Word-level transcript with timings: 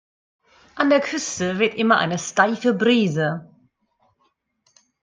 An 0.77 0.89
der 0.89 0.99
Küste 0.99 1.59
weht 1.59 1.75
immer 1.75 1.99
eine 1.99 2.17
steife 2.17 2.73
Brise. 2.73 3.47